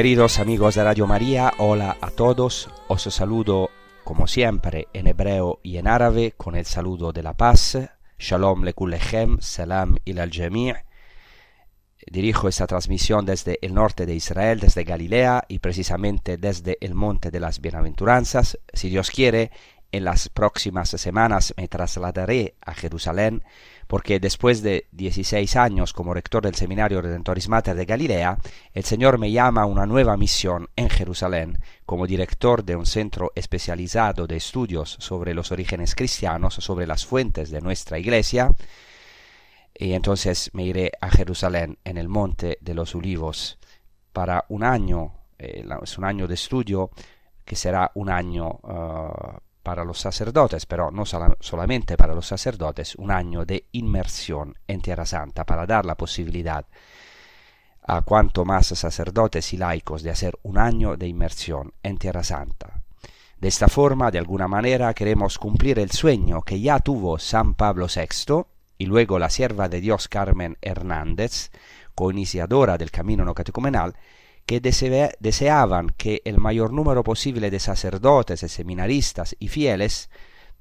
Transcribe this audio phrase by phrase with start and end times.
[0.00, 2.70] Queridos amigos de Radio María, hola a todos.
[2.88, 3.68] Os saludo
[4.02, 7.76] como siempre en hebreo y en árabe con el saludo de la paz.
[8.18, 10.30] Shalom lekullechem, salam il al
[12.10, 17.30] Dirijo esta transmisión desde el norte de Israel, desde Galilea y precisamente desde el Monte
[17.30, 18.58] de las Bienaventuranzas.
[18.72, 19.50] Si Dios quiere,
[19.92, 23.42] en las próximas semanas me trasladaré a Jerusalén
[23.90, 28.38] porque después de 16 años como rector del Seminario Redentoris Mater de Galilea,
[28.72, 33.32] el Señor me llama a una nueva misión en Jerusalén como director de un centro
[33.34, 38.54] especializado de estudios sobre los orígenes cristianos, sobre las fuentes de nuestra iglesia,
[39.74, 43.58] y entonces me iré a Jerusalén en el Monte de los Olivos
[44.12, 46.90] para un año, eh, es un año de estudio
[47.44, 53.10] que será un año uh, para los sacerdotes, pero no solamente para los sacerdotes, un
[53.10, 56.64] año de inmersión en Tierra Santa para dar la posibilidad
[57.82, 62.82] a cuanto más sacerdotes y laicos de hacer un año de inmersión en Tierra Santa.
[63.38, 67.86] De esta forma, de alguna manera, queremos cumplir el sueño que ya tuvo San Pablo
[67.86, 68.44] VI
[68.76, 71.50] y luego la sierva de Dios Carmen Hernández,
[71.94, 73.94] coiniciadora del camino no catecumenal,
[74.50, 74.58] que
[75.20, 80.10] deseaban que el mayor número posible de sacerdotes, seminaristas y fieles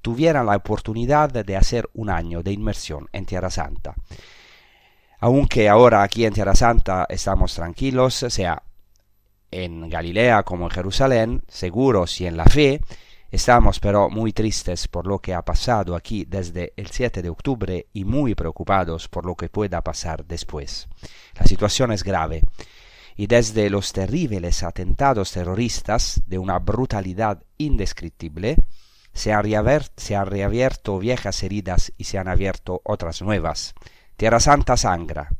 [0.03, 3.95] tuvieran la oportunidad de hacer un año de inmersión en Tierra Santa.
[5.21, 8.61] Aunque ahora aquí en Tierra Santa estamos tranquilos, sea
[9.49, 12.81] en Galilea como en Jerusalén, seguros y en la fe,
[13.31, 17.87] estamos pero muy tristes por lo que ha pasado aquí desde el 7 de octubre
[17.91, 20.87] y muy preocupados por lo que pueda pasar después.
[21.39, 22.43] La situación es grave
[23.19, 28.55] y desde los terribles atentados terroristas de una brutalidad indescriptible,
[29.11, 33.73] se han, reabierto viejas heridas y se han abierto otras nuevas.
[34.15, 35.31] Tierra Santa sangra.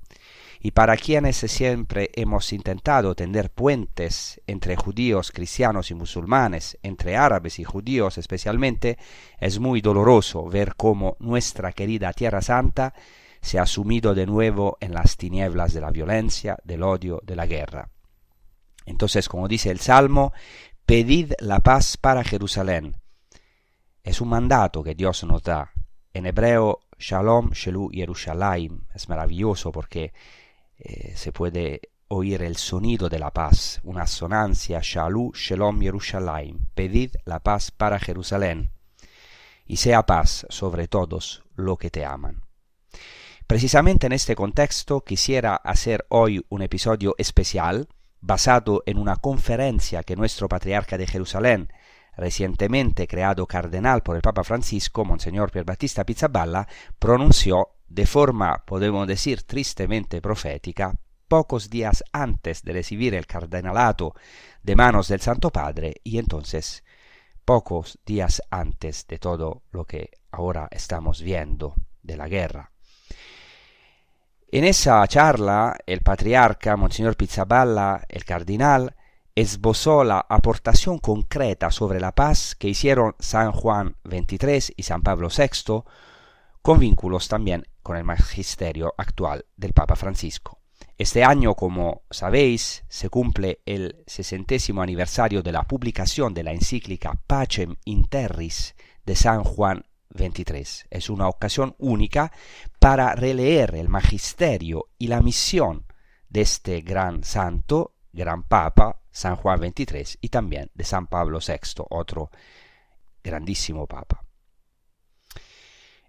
[0.60, 7.60] Y para quienes siempre hemos intentado tender puentes entre judíos, cristianos y musulmanes, entre árabes
[7.60, 8.98] y judíos especialmente,
[9.40, 12.94] es muy doloroso ver cómo nuestra querida Tierra Santa
[13.42, 17.46] se ha sumido de nuevo en las tinieblas de la violencia, del odio, de la
[17.46, 17.90] guerra.
[18.86, 20.34] Entonces, como dice el Salmo,
[20.86, 22.98] pedid la paz para Jerusalén.
[24.04, 25.72] Es un mandato que Dios nos da.
[26.14, 28.86] En hebreo, Shalom Shelu Yerushalayim.
[28.94, 30.14] Es maravilloso porque
[30.78, 37.16] eh, se puede oír el sonido de la paz, una sonancia, Shalom Shalom Yerushalayim, pedid
[37.26, 38.72] la paz para Jerusalén,
[39.66, 42.49] y sea paz sobre todos los que te aman.
[43.50, 47.88] Precisamente en este contexto quisiera hacer hoy un episodio especial
[48.22, 51.74] basado en una conferencia que nuestro patriarca de Jerusalén,
[52.16, 56.68] recientemente creado cardenal por el Papa Francisco, Monseñor Pierbattista Pizzaballa,
[57.00, 60.94] pronunció de forma, podemos decir, tristemente profética,
[61.28, 64.14] pocos días antes de recibir el cardenalato
[64.62, 66.84] de manos del Santo Padre y entonces
[67.46, 71.74] pocos días antes de todo lo que ahora estamos viendo
[72.04, 72.74] de la guerra.
[74.52, 78.96] En esa charla, el patriarca, Monseñor Pizzaballa, el cardinal,
[79.36, 85.30] esbozó la aportación concreta sobre la paz que hicieron San Juan XXIII y San Pablo
[85.30, 85.84] VI,
[86.64, 90.58] con vínculos también con el magisterio actual del Papa Francisco.
[90.98, 97.14] Este año, como sabéis, se cumple el sesentésimo aniversario de la publicación de la encíclica
[97.28, 98.76] Pacem in Terris
[99.06, 99.86] de San Juan
[100.16, 100.88] XXIII.
[100.90, 102.32] Es una ocasión única
[102.80, 105.86] para releer el magisterio y la misión
[106.30, 111.84] de este gran santo, gran papa, San Juan XXIII, y también de San Pablo VI,
[111.90, 112.30] otro
[113.24, 114.24] grandísimo papa.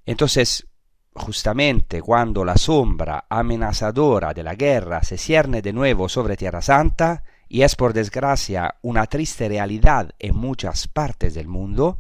[0.05, 0.67] Entonces,
[1.15, 7.25] justamente cuando la sombra amenazadora de la guerra se cierne de nuevo sobre Tierra Santa,
[7.49, 11.99] y es por desgracia una triste realidad en muchas partes del mundo,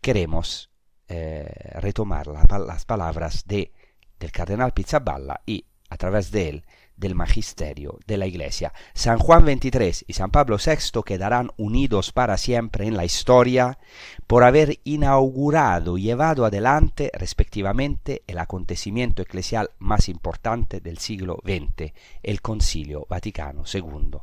[0.00, 0.70] queremos
[1.08, 3.72] eh, retomar la, las palabras de,
[4.18, 6.64] del cardenal Pizzaballa y, a través de él,
[6.96, 8.72] del magisterio de la Iglesia.
[8.94, 13.78] San Juan XXIII y San Pablo VI quedarán unidos para siempre en la historia
[14.26, 21.92] por haber inaugurado y llevado adelante respectivamente el acontecimiento eclesial más importante del siglo XX,
[22.22, 24.18] el Concilio Vaticano II.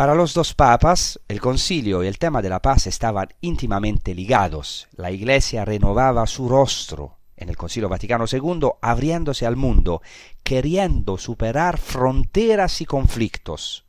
[0.00, 4.88] Para los dos papas, el concilio y el tema de la paz estaban íntimamente ligados.
[4.92, 10.00] La Iglesia renovaba su rostro en el Concilio Vaticano II, abriéndose al mundo,
[10.42, 13.84] queriendo superar fronteras y conflictos.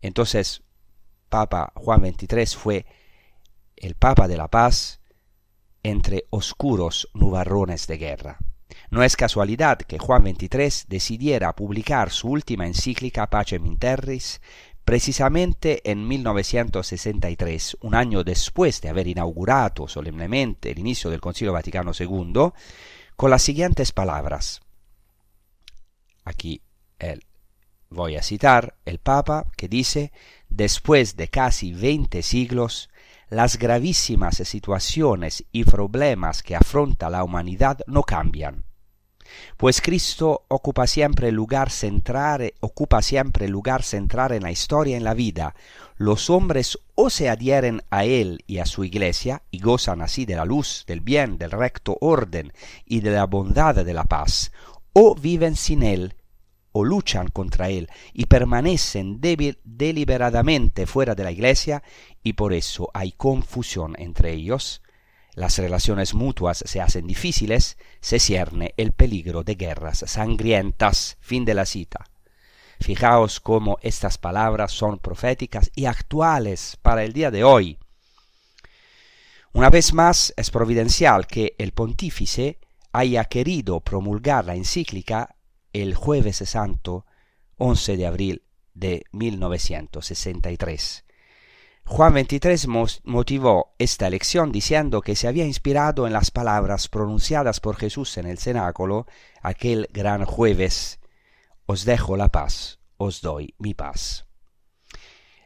[0.00, 0.64] Entonces,
[1.28, 2.86] Papa Juan XXIII fue
[3.76, 5.00] el Papa de la Paz
[5.84, 8.38] entre oscuros nubarrones de guerra.
[8.90, 14.40] No es casualidad que Juan XXIII decidiera publicar su última encíclica Pacem in Terris
[14.86, 21.90] precisamente en 1963, un año después de haber inaugurado solemnemente el inicio del Concilio Vaticano
[21.98, 22.52] II,
[23.16, 24.60] con las siguientes palabras.
[26.24, 26.62] Aquí
[27.00, 27.24] él,
[27.90, 30.12] voy a citar el Papa que dice,
[30.48, 32.88] después de casi veinte siglos,
[33.28, 38.64] las gravísimas situaciones y problemas que afronta la humanidad no cambian
[39.56, 45.14] pues Cristo ocupa siempre lugar central, ocupa siempre lugar central en la historia, en la
[45.14, 45.54] vida.
[45.96, 50.36] Los hombres o se adhieren a Él y a su iglesia y gozan así de
[50.36, 52.52] la luz, del bien, del recto orden
[52.84, 54.52] y de la bondad de la paz,
[54.92, 56.15] o viven sin Él
[56.76, 61.82] o luchan contra Él y permanecen deliberadamente fuera de la iglesia
[62.22, 64.82] y por eso hay confusión entre ellos
[65.36, 71.18] las relaciones mutuas se hacen difíciles, se cierne el peligro de guerras sangrientas.
[71.20, 72.06] Fin de la cita.
[72.80, 77.78] Fijaos cómo estas palabras son proféticas y actuales para el día de hoy.
[79.52, 82.58] Una vez más es providencial que el pontífice
[82.92, 85.35] haya querido promulgar la encíclica
[85.82, 87.04] el jueves santo
[87.58, 88.42] 11 de abril
[88.74, 91.04] de 1963.
[91.84, 92.68] Juan XXIII
[93.04, 98.26] motivó esta elección diciendo que se había inspirado en las palabras pronunciadas por Jesús en
[98.26, 99.06] el cenáculo
[99.42, 100.98] aquel gran jueves,
[101.66, 104.26] Os dejo la paz, os doy mi paz.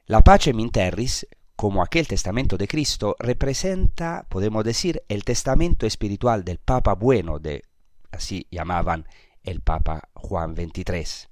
[0.07, 6.45] La Pacem in Terris, como aquel testamento de Cristo, representa, podemos decir, el testamento espiritual
[6.45, 7.63] del Papa Bueno, de,
[8.11, 9.07] así llamaban
[9.43, 11.31] el Papa Juan XXIII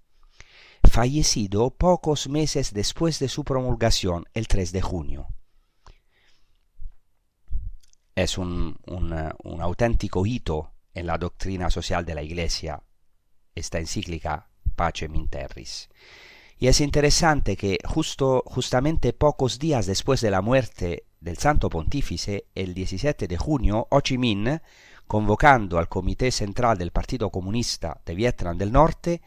[0.88, 5.28] fallecido pocos meses después de su promulgación el 3 de junio.
[8.14, 8.76] Es un,
[9.60, 12.82] auténtico hito en la doctrina social de la Iglesia,
[13.54, 15.88] esta encíclica Pacem in Terris.
[16.58, 22.48] Y es interesante que justo, justamente pocos días después de la muerte del Santo Pontífice,
[22.56, 24.60] el 17 de junio, Ho Chi Minh,
[25.08, 29.22] convocando al Comité Central del Partido Comunista de Vietnam del Norte,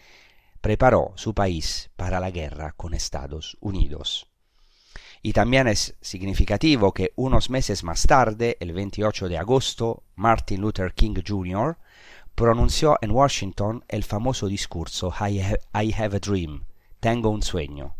[0.62, 4.28] preparó su país para la guerra con Estados Unidos.
[5.24, 10.94] Y también es significativo que unos meses más tarde, el 28 de agosto, Martin Luther
[10.94, 11.78] King Jr.
[12.36, 16.64] pronunció en Washington el famoso discurso I have, a dream,
[17.00, 17.96] tengo un sueño.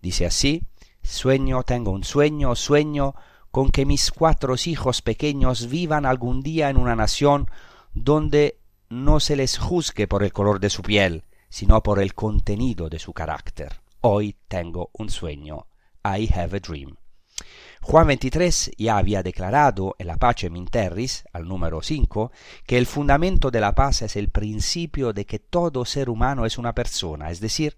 [0.00, 0.62] Dice así,
[1.02, 3.14] sueño, tengo un sueño, sueño
[3.52, 7.48] con que mis cuatro hijos pequeños vivan algún día en una nación
[7.94, 12.88] donde no se les juzgue por el color de su piel, sino por el contenido
[12.88, 13.80] de su carácter.
[14.00, 15.66] Hoy tengo un sueño.
[16.02, 16.96] I have a dream.
[17.82, 22.32] Juan XXIII ya había declarado en la Pacem in Terris, al número 5,
[22.66, 26.56] que el fundamento de la paz es el principio de que todo ser humano es
[26.56, 27.76] una persona, es decir,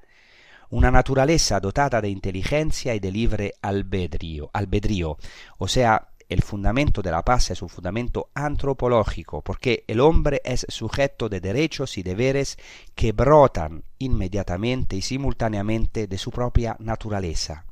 [0.70, 5.16] una naturaleza dotada de inteligencia y de libre albedrío, albedrío
[5.58, 10.66] o sea, el fundamento de la paz es un fundamento antropológico, porque el hombre es
[10.68, 12.58] sujeto de derechos y deberes
[12.94, 17.66] que brotan inmediatamente y simultáneamente de su propia naturaleza.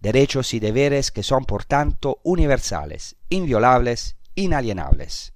[0.00, 5.32] Derechos y deberes que son, por tanto, universales, inviolables, inalienables.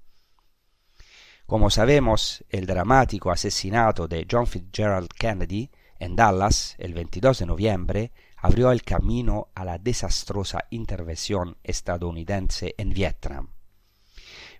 [1.46, 8.12] Como sabemos, el dramático asesinato de John Fitzgerald Kennedy en Dallas el 22 de noviembre
[8.36, 13.48] abrió el camino a la desastrosa intervención estadounidense en Vietnam.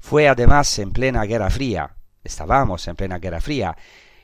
[0.01, 3.77] Fue además en plena Guerra Fría, estábamos en plena Guerra Fría,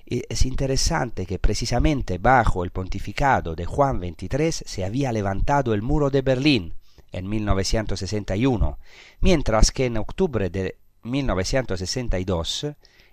[0.04, 5.82] y es interesante que precisamente bajo el pontificado de Juan XXIII se había levantado el
[5.82, 6.74] muro de Berlín
[7.12, 8.78] en 1961,
[9.20, 12.66] mientras que en octubre de 1962,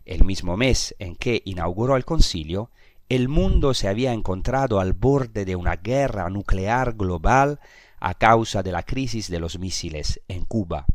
[0.06, 2.72] el mismo mes en que inauguró el concilio,
[3.10, 7.60] el mundo se había encontrado al borde de una guerra nuclear global
[8.00, 10.86] a causa de la crisis de los misiles en Cuba.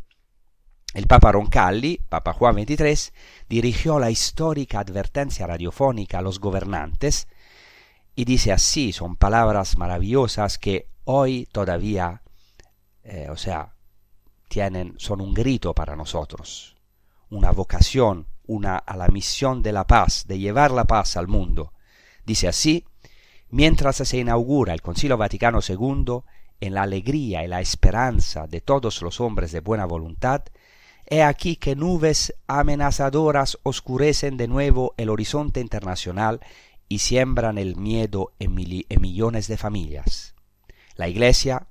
[0.94, 3.12] El Papa Roncalli, Papa Juan XXIII,
[3.48, 7.26] dirigió la histórica advertencia radiofónica a los gobernantes
[8.14, 12.22] y dice así, son palabras maravillosas que hoy todavía,
[13.02, 13.74] eh, o sea,
[14.46, 16.76] tienen, son un grito para nosotros,
[17.28, 21.73] una vocación, una a la misión de la paz, de llevar la paz al mundo.
[22.26, 22.84] Dice así,
[23.50, 26.22] mientras se inaugura el Concilio Vaticano II,
[26.60, 30.44] en la alegría y la esperanza de todos los hombres de buena voluntad,
[31.06, 36.40] he aquí que nubes amenazadoras oscurecen de nuevo el horizonte internacional
[36.88, 38.56] y siembran el miedo en,
[38.88, 40.34] en millones de familias.
[40.96, 41.66] La Iglesia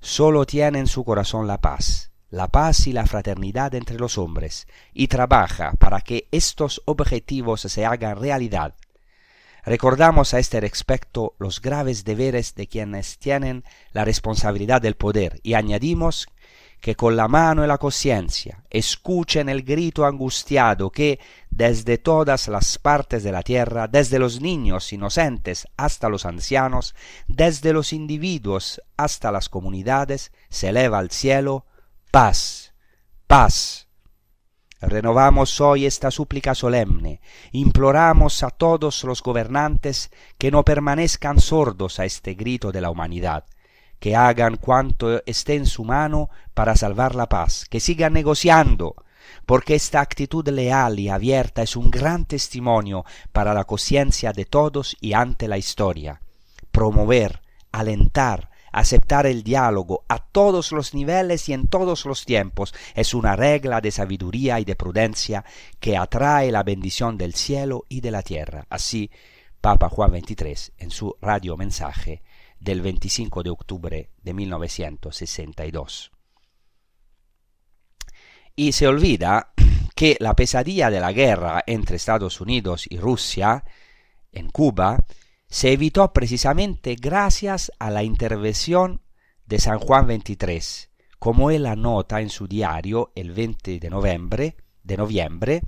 [0.00, 4.66] solo tiene en su corazón la paz, la paz y la fraternidad entre los hombres,
[4.92, 8.74] y trabaja para que estos objetivos se hagan realidad
[9.64, 15.54] Recordamos a este respecto los graves deberes de quienes tienen la responsabilidad del poder y
[15.54, 16.28] añadimos
[16.80, 21.18] que con la mano y la conciencia escuchen el grito angustiado que
[21.50, 26.94] desde todas las partes de la tierra, desde los niños inocentes hasta los ancianos,
[27.26, 31.66] desde los individuos hasta las comunidades, se eleva al cielo,
[32.12, 32.72] paz,
[33.26, 33.87] paz,
[34.80, 37.20] Renovamos hoy esta súplica solemne,
[37.50, 43.44] imploramos a todos los gobernantes que no permanezcan sordos a este grito de la humanidad,
[43.98, 48.94] que hagan cuanto esté en su mano para salvar la paz, que sigan negociando,
[49.46, 54.96] porque esta actitud leal y abierta es un gran testimonio para la conciencia de todos
[55.00, 56.20] y ante la historia.
[56.70, 57.42] Promover,
[57.72, 63.34] alentar, Aceptar el diálogo a todos los niveles y en todos los tiempos es una
[63.34, 65.44] regla de sabiduría y de prudencia
[65.80, 68.68] que atrae la bendición del cielo y de la tierra.
[68.70, 69.10] Así,
[69.60, 72.22] Papa Juan XXIII en su radio mensaje
[72.60, 76.12] del 25 de octubre de 1962.
[78.54, 79.54] Y se olvida
[79.96, 83.64] que la pesadilla de la guerra entre Estados Unidos y Rusia
[84.30, 85.04] en Cuba
[85.48, 89.00] se evitó precisamente gracias a la intervención
[89.46, 90.88] de San Juan XXIII,
[91.18, 95.62] como él anota en su diario el 20 de noviembre, de noviembre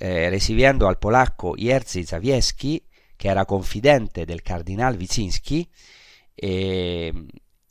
[0.00, 2.84] eh, recibiendo al polaco Jerzy Zawieski,
[3.16, 5.68] que era confidente del cardenal Wyszynski,
[6.36, 7.12] eh,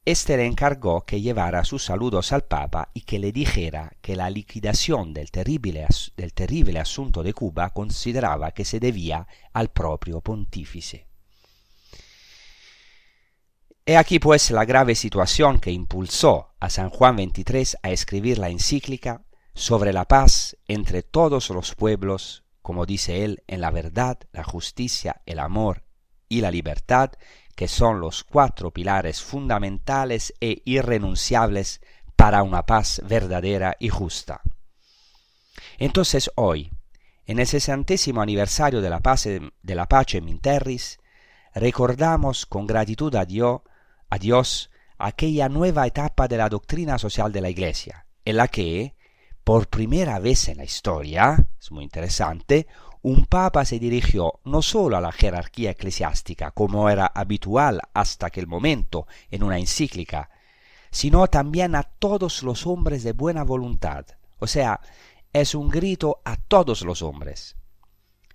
[0.03, 4.29] este le encargó que llevara sus saludos al Papa y que le dijera que la
[4.29, 11.06] liquidación del terrible asunto de Cuba consideraba que se debía al propio pontífice.
[13.89, 18.49] He aquí pues la grave situación que impulsó a San Juan XXIII a escribir la
[18.49, 24.43] encíclica sobre la paz entre todos los pueblos, como dice él, en la verdad, la
[24.43, 25.83] justicia, el amor
[26.27, 27.11] y la libertad,
[27.55, 31.79] que son los cuatro pilares fundamentales e irrenunciables
[32.17, 34.41] para una paz verdadera y justa.
[35.77, 36.71] Entonces hoy,
[37.25, 40.99] en el sesentésimo aniversario de la, paz, de la Pace Terris,
[41.55, 43.61] recordamos con gratitud a Dios
[44.09, 48.95] a Dios aquella nueva etapa de la doctrina social de la Iglesia, en la que,
[49.43, 52.67] por primera vez en la historia, es muy interesante,
[53.01, 58.47] un papa se dirigió no solo a la jerarquía eclesiástica, como era habitual hasta aquel
[58.47, 60.29] momento en una encíclica,
[60.91, 64.05] sino también a todos los hombres de buena voluntad.
[64.39, 64.81] O sea,
[65.31, 67.55] es un grito a todos los hombres.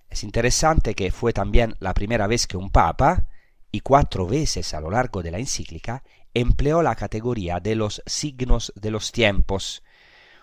[0.09, 3.27] Es interesante que fue también la primera vez que un papa,
[3.73, 8.71] y cuatro veces a lo largo de la encíclica, empleó la categoría de los signos
[8.75, 9.81] de los tiempos,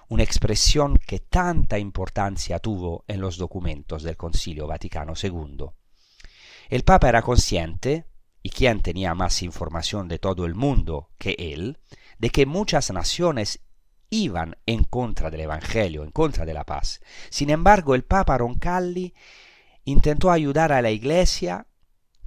[0.09, 5.67] una expresión que tanta importancia tuvo en los documentos del Concilio Vaticano II.
[6.71, 8.05] El Papa era consciente,
[8.43, 11.79] y quien tenía más información de todo el mundo que él,
[12.19, 13.61] de que muchas naciones
[14.09, 17.01] iban en contra del Evangelio, en contra de la paz.
[17.31, 19.15] Sin embargo, el Papa Roncalli
[19.85, 21.69] intentó ayudar a la Iglesia,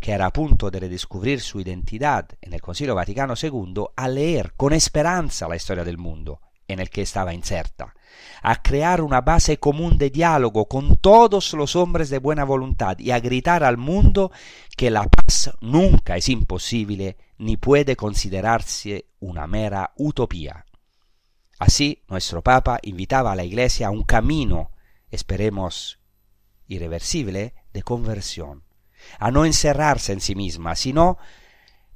[0.03, 4.51] que era a punto de redescubrir su identidad en el Concilio Vaticano II, a leer
[4.57, 7.93] con esperanza la historia del mundo en el que estaba inserta,
[8.41, 13.11] a crear una base común de diálogo con todos los hombres de buena voluntad y
[13.11, 14.33] a gritar al mundo
[14.75, 20.65] que la paz nunca es imposible ni puede considerarse una mera utopía.
[21.59, 24.71] Así, nuestro Papa invitaba a la Iglesia a un camino,
[25.11, 26.01] esperemos
[26.67, 28.63] irreversible, de conversión,
[29.19, 31.17] a no encerrarse en sí misma, sino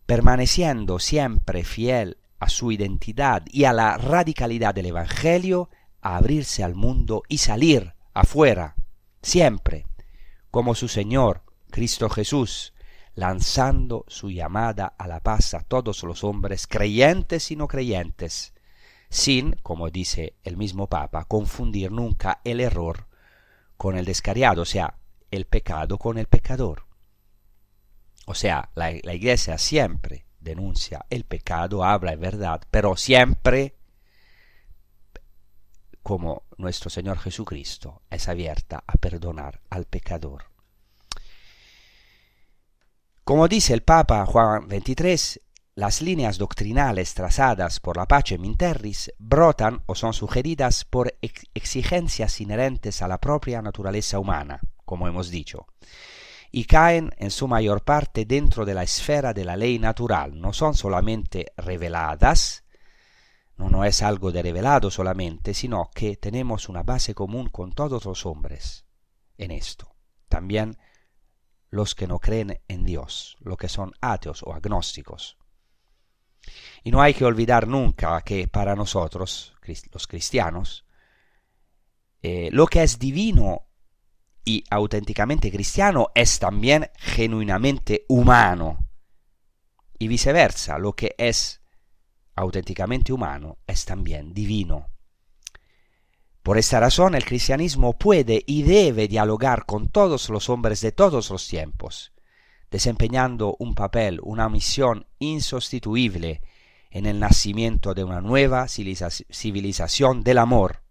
[0.06, 5.70] permaneciendo siempre fiel a su identidad y a la radicalidad del Evangelio,
[6.02, 8.76] a abrirse al mundo y salir afuera,
[9.22, 9.86] siempre,
[10.52, 12.74] como su Señor, Cristo Jesús,
[13.16, 18.54] lanzando su llamada a la paz a todos los hombres, creyentes y no creyentes,
[19.10, 23.08] sin, como dice el mismo Papa, confundir nunca el error
[23.76, 24.98] con el descariado, o sea,
[25.32, 26.87] el pecado con el pecador.
[28.30, 33.74] O sea, la, iglesia siempre denuncia el pecado, habla en verdad, pero siempre
[36.04, 40.44] como nuestro Señor Jesucristo es abierta a perdonar al pecador.
[43.24, 45.42] Como dice el Papa Juan XXIII,
[45.76, 51.18] las líneas doctrinales trazadas por la Pace Minterris brotan o son sugeridas por
[51.54, 55.66] exigencias inherentes a la propia naturaleza humana, como hemos dicho,
[56.52, 60.54] y caen en su mayor parte dentro de la esfera de la ley natural, no
[60.54, 62.64] son solamente reveladas,
[63.58, 68.06] no, no es algo de revelado solamente, sino que tenemos una base común con todos
[68.06, 68.86] los hombres
[69.38, 69.96] en esto.
[70.30, 70.78] También
[71.70, 75.38] los que no creen en Dios, los que son ateos o agnósticos.
[76.84, 79.54] Y no hay que olvidar nunca que para nosotros,
[79.92, 80.86] los cristianos,
[82.22, 83.67] eh, lo que es divino
[84.48, 88.78] y auténticamente cristiano es también genuinamente humano.
[90.00, 91.60] Y viceversa, lo que es
[92.34, 94.88] auténticamente humano es también divino.
[96.44, 101.30] Por esta razón el cristianismo puede y debe dialogar con todos los hombres de todos
[101.30, 102.14] los tiempos,
[102.72, 106.42] desempeñando un papel, una misión insustituible
[106.90, 110.87] en el nacimiento de una nueva civilización del amor,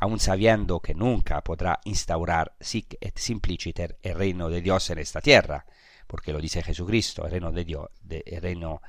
[0.00, 5.20] aun sabiendo que nunca podrá instaurar sic et simpliciter el reino de Dios en esta
[5.20, 5.64] tierra,
[6.06, 8.82] porque lo dice Jesucristo, el reino de Dios, el reino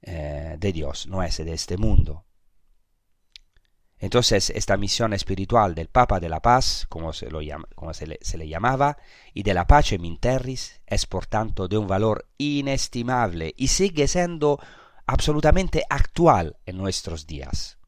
[0.00, 2.24] eh, de Dios no es de este mundo.
[4.02, 7.38] Entonces, esta misión espiritual del Papa de la Paz, como se, lo
[7.76, 8.98] como se, le, se le llamaba,
[9.32, 14.58] y de la Pace Minterris, es por tanto de un valor inestimable y sigue siendo
[15.06, 17.78] absolutamente actual en nuestros días.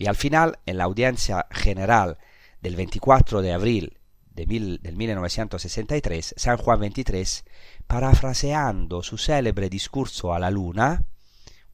[0.00, 2.16] Y al final, en la audiencia general
[2.62, 3.98] del 24 de abril
[4.30, 7.44] de del 1963, San Juan XXIII,
[7.86, 11.04] parafraseando su célebre discurso a la luna,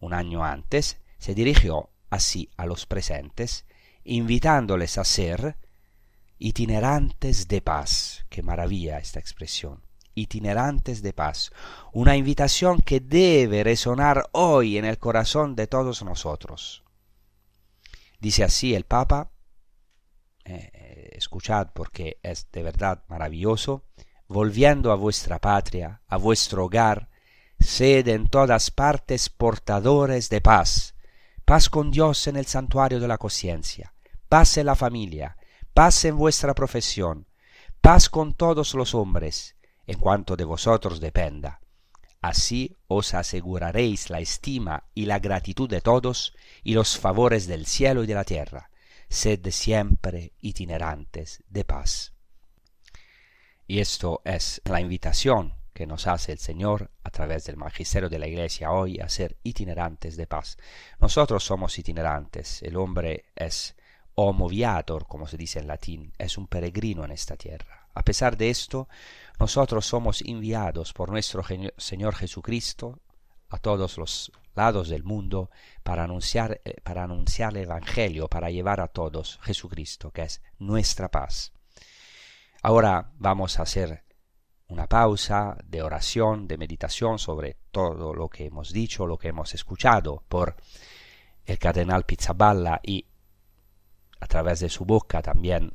[0.01, 3.65] un año antes, se dirigió así a los presentes,
[4.03, 5.57] invitándoles a ser
[6.41, 8.27] itinerantes de paz.
[8.29, 9.83] Qué maravilla esta expresión.
[10.17, 11.53] Itinerantes de paz.
[11.93, 16.83] Una invitación que debe resonar hoy en el corazón de todos nosotros.
[18.19, 19.31] Dice así el Papa,
[20.45, 23.85] eh, eh, escuchad porque es de verdad maravilloso,
[24.29, 27.09] volviendo a vuestra patria, a vuestro hogar,
[27.59, 30.95] sed en todas partes portadores de paz,
[31.45, 33.95] paz con Dios en el santuario de la conciencia,
[34.29, 35.37] paz en la familia,
[35.75, 37.27] paz en vuestra profesión,
[37.81, 41.61] paz con todos los hombres, en cuanto de vosotros dependa.
[42.21, 48.05] Así os aseguraréis la estima y la gratitud de todos y los favores del cielo
[48.05, 48.71] y de la tierra.
[49.09, 52.13] Sed siempre itinerantes de paz.
[53.69, 58.19] Y esto es la invitación que nos hace el Señor a través del magisterio de
[58.19, 60.57] la Iglesia hoy a ser itinerantes de paz.
[61.01, 63.77] Nosotros somos itinerantes, el hombre es
[64.15, 67.89] homo viator, como se dice en latín, es un peregrino en esta tierra.
[67.95, 68.89] A pesar de esto,
[69.39, 71.43] nosotros somos enviados por nuestro
[71.77, 73.01] Señor Jesucristo
[73.51, 75.51] a todos los lados del mundo
[75.83, 81.11] para anunciar, eh, para anunciar el Evangelio, para llevar a todos Jesucristo, que es nuestra
[81.11, 81.53] paz.
[82.63, 84.05] Ahora vamos a hacer
[84.69, 89.55] una pausa de oración, de meditación sobre todo lo que hemos dicho, lo que hemos
[89.55, 90.57] escuchado por
[91.45, 93.07] el cardenal Pizzaballa y
[94.19, 95.73] a través de su boca también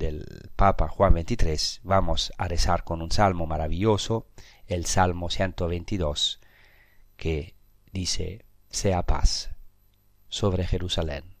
[0.00, 4.26] del Papa Juan XXIII, vamos a rezar con un salmo maravilloso,
[4.66, 6.40] el Salmo 122,
[7.16, 7.54] que
[7.92, 9.50] dice, sea paz
[10.28, 11.36] sobre Jerusalén.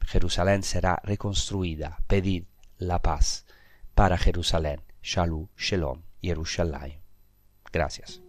[0.00, 2.44] Jerusalén será reconstruida, pedid
[2.78, 3.44] la paz
[3.94, 4.82] para Jerusalén.
[5.02, 6.02] Shalom, Shalom.
[6.22, 7.00] Jerusalén.
[7.72, 8.20] Gracias.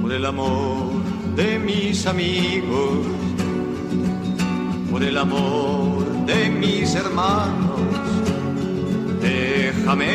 [0.00, 1.04] Por el amor
[1.36, 3.06] de mis amigos,
[4.90, 7.80] por el amor de mis hermanos,
[9.20, 10.06] déjame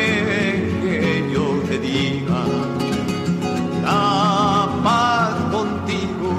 [0.82, 2.44] que yo te diga
[3.82, 6.30] la paz contigo.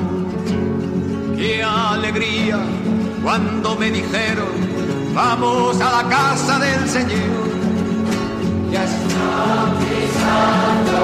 [1.36, 2.60] Qué alegría
[3.24, 4.54] cuando me dijeron,
[5.14, 7.50] vamos a la casa del Señor
[8.72, 11.00] ya está pisando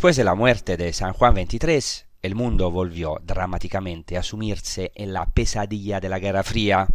[0.00, 5.12] Después de la muerte de San Juan XXIII, el mundo volvió dramáticamente a sumirse en
[5.12, 6.88] la pesadilla de la Guerra Fría,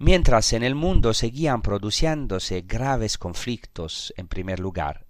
[0.00, 5.06] mientras en el mundo seguían produciéndose graves conflictos, en primer lugar,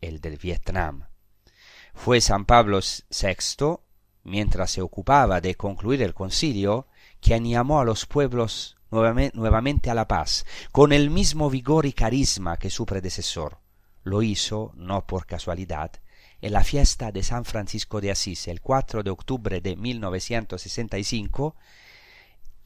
[0.00, 1.04] el del Vietnam.
[1.92, 3.76] Fue San Pablo VI,
[4.22, 6.86] mientras se ocupaba de concluir el concilio,
[7.20, 12.56] quien llamó a los pueblos nuevamente a la paz, con el mismo vigor y carisma
[12.56, 13.58] que su predecesor.
[14.04, 15.92] Lo hizo, no por casualidad,
[16.46, 21.56] en la fiesta de San Francisco de Asís, el 4 de octubre de 1965,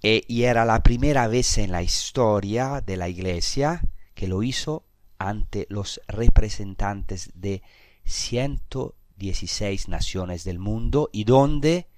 [0.02, 3.80] e, y era la primera vez en la historia de la Iglesia
[4.12, 4.84] que lo hizo
[5.16, 7.62] ante los representantes de
[8.04, 11.88] 116 naciones del mundo y donde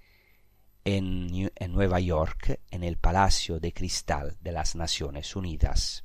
[0.84, 6.04] en, Nueva York, en el Palacio de Cristal de las Naciones Unidas.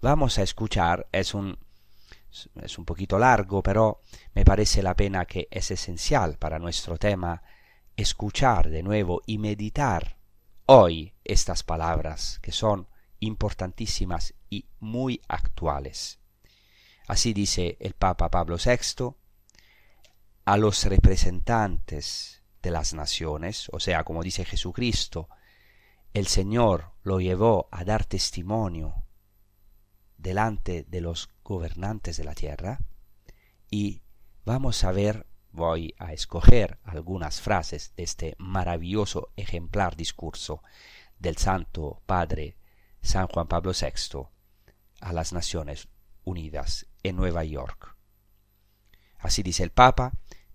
[0.00, 1.58] Vamos a escuchar, es un,
[2.62, 4.00] es un poquito largo, pero
[4.34, 7.42] me parece la pena que es esencial para nuestro tema
[7.96, 10.18] escuchar de nuevo y meditar
[10.66, 12.88] hoy estas palabras que son
[13.20, 16.18] importantísimas y muy actuales.
[17.08, 19.14] Así dice el Papa Pablo VI
[20.44, 25.28] a los representantes de las naciones, o sea, como dice Jesucristo,
[26.12, 29.06] el Señor lo llevó a dar testimonio
[30.16, 32.80] delante de los gobernantes de la tierra
[33.70, 34.02] y
[34.44, 40.62] vamos a ver, voy a escoger algunas frases de este maravilloso ejemplar discurso
[41.18, 42.56] del Santo Padre
[43.00, 44.28] San Juan Pablo VI
[45.00, 45.88] a las Naciones
[46.24, 47.96] Unidas en Nueva York.
[49.18, 50.12] Así dice el Papa,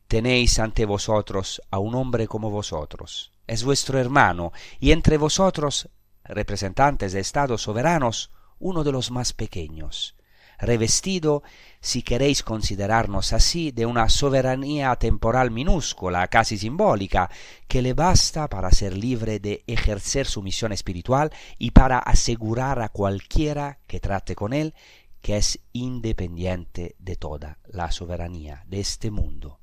[0.08, 5.90] tenéis ante vosotros a un hombre como vosotros, es vuestro hermano, y entre vosotros,
[6.24, 10.16] representantes de estados soberanos, uno de los más pequeños,
[10.62, 11.44] revestido,
[11.80, 17.30] si queréis considerarnos así, de una soberanía temporal minúscula, casi simbólica,
[17.68, 22.90] que le basta para ser libre de ejercer su misión espiritual y para asegurar a
[22.90, 24.74] cualquiera que trate con él
[25.22, 29.60] que es independiente de toda la soberanía de este mundo.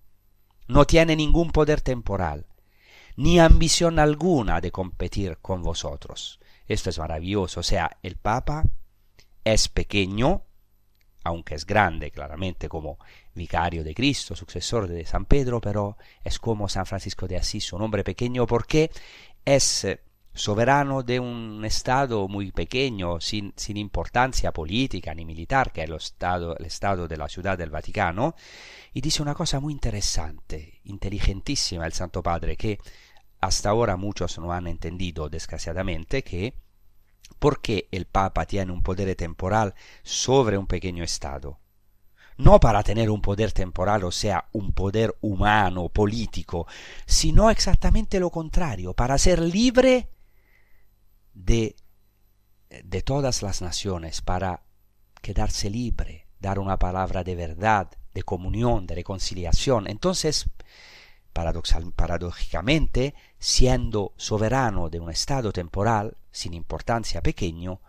[0.68, 2.46] No tiene ningún poder temporal,
[3.16, 6.38] ni ambición alguna de competir con vosotros.
[6.68, 7.60] Esto es maravilloso.
[7.60, 8.64] O sea, el Papa
[9.44, 10.44] es pequeño,
[11.24, 12.98] aunque es grande claramente como
[13.34, 17.82] vicario de Cristo, sucesor de San Pedro, pero es como San Francisco de Asís, un
[17.82, 18.90] hombre pequeño porque
[19.44, 19.86] es
[20.38, 25.96] soberano de un estado muy pequeño, sin, sin importancia política ni militar, que es el
[25.96, 28.34] estado, el estado de la ciudad del Vaticano,
[28.92, 32.78] y dice una cosa muy interesante, inteligentísima el Santo Padre, que
[33.40, 36.54] hasta ahora muchos no han entendido desgraciadamente, que
[37.38, 41.60] ¿Por qué el Papa tiene un poder temporal sobre un pequeño Estado?
[42.36, 46.66] No para tener un poder temporal, o sea, un poder humano, político,
[47.04, 50.08] sino exactamente lo contrario, para ser libre
[51.34, 51.74] de,
[52.84, 54.62] de todas las naciones, para
[55.20, 59.88] quedarse libre, dar una palabra de verdad, de comunión, de reconciliación.
[59.88, 60.48] Entonces,
[61.94, 67.80] paradójicamente, siendo soberano de un estado temporal, sin importancia pequeño,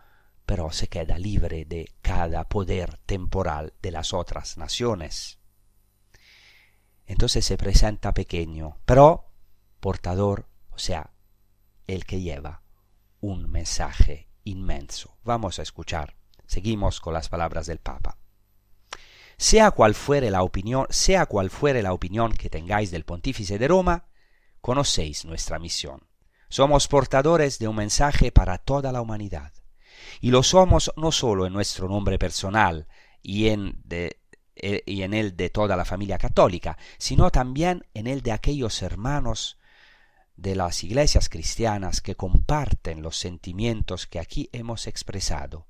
[0.46, 5.38] pero se queda libre de cada poder temporal de las otras naciones.
[7.06, 9.26] Entonces se presenta pequeño, pero
[9.80, 11.12] portador, o sea,
[11.88, 12.62] el que lleva
[13.20, 15.18] un mensaje inmenso.
[15.24, 16.16] Vamos a escuchar.
[16.46, 18.18] Seguimos con las palabras del Papa.
[19.40, 23.70] Sea cual fuere la opinión, sea cual fuere la opinión que tengáis del pontífice de
[23.70, 24.10] Roma,
[24.60, 26.10] conocéis nuestra misión.
[26.50, 29.54] Somos portadores de un mensaje para toda la humanidad.
[30.20, 32.90] Y lo somos no solo en nuestro nombre personal
[33.22, 38.22] y en, eh, y en el de toda la familia católica, sino también en el
[38.22, 39.58] de aquellos hermanos
[40.36, 45.69] de las iglesias cristianas que comparten los sentimientos que aquí hemos expresado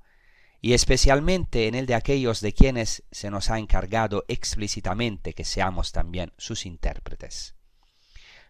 [0.60, 5.92] y especialmente en el de aquellos de quienes se nos ha encargado explícitamente que seamos
[5.92, 7.54] también sus intérpretes.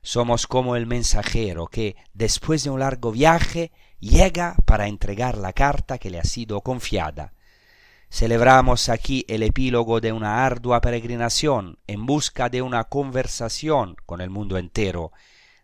[0.02, 3.70] Somos como el mensajero que, después de un largo viaje,
[4.00, 7.34] llega para entregar la carta que le ha sido confiada.
[8.08, 14.30] Celebramos aquí el epílogo de una ardua peregrinación en busca de una conversación con el
[14.30, 15.12] mundo entero,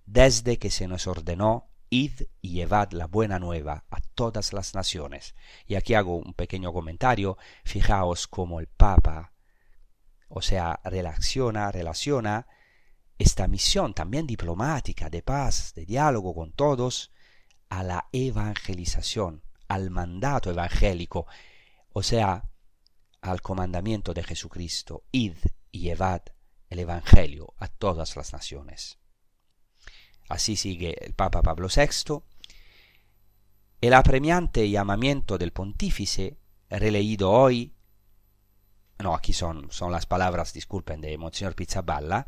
[0.04, 5.34] desde que se nos ordenó id y llevad la buena nueva a todas las naciones.
[5.66, 9.32] Y aquí hago un pequeño comentario, fijaos cómo el Papa,
[10.28, 12.46] o sea, relaciona, relaciona
[13.18, 17.12] esta misión también diplomática, de paz, de diálogo con todos,
[17.68, 21.26] a la evangelización, al mandato evangélico,
[21.92, 22.50] o sea,
[23.22, 25.36] al comandamiento de Jesucristo, id
[25.72, 26.22] y llevad
[26.68, 28.98] el Evangelio a todas las naciones.
[30.28, 32.22] Así sigue el Papa Pablo VI.
[33.80, 37.74] El apremiante llamamiento del pontífice, releído hoy,
[38.98, 42.26] no, aquí son, son las palabras, disculpen, de Monsignor Pizzaballa,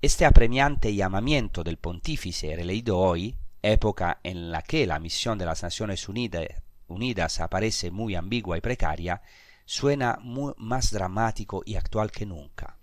[0.00, 3.36] este apremiante llamamiento del pontífice releído hoy
[3.72, 9.22] época en la que la misión de las Naciones Unidas, aparece muy ambigua y precaria,
[9.64, 10.18] suena
[10.58, 12.78] más dramático y actual que nunca.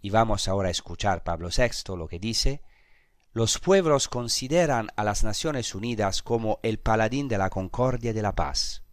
[0.00, 2.62] Y vamos ahora a escuchar Pablo VI lo que dice,
[3.34, 8.22] los pueblos consideran a las Naciones Unidas como el paladín de la concordia y de
[8.22, 8.84] la paz.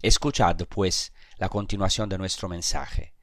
[0.00, 3.14] Escuchad, pues, la continuación de nuestro mensaje.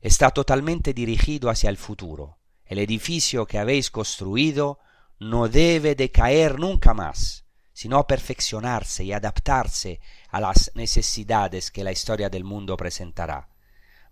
[0.00, 2.38] Está totalmente dirigido hacia el futuro.
[2.64, 4.78] El edificio que habéis construido
[5.18, 12.30] no debe decaer nunca más, sino perfeccionarse y adaptarse a las necesidades que la historia
[12.30, 13.48] del mundo presentará.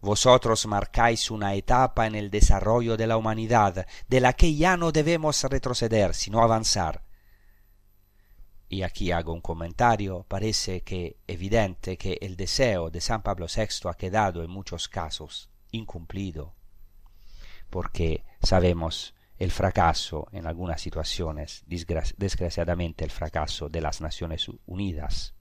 [0.01, 4.93] Vosotros marcáis una etapa en el desarrollo de la humanidad, de la que ya no
[4.93, 7.03] debemos retroceder, sino avanzar.
[8.69, 13.89] Y aquí hago un comentario, parece que evidente que el deseo de San Pablo VI
[13.89, 16.55] ha quedado en muchos casos incumplido,
[17.71, 25.35] porque sabemos el fracaso en algunas situaciones, desgraciadamente el fracaso de las Naciones Unidas.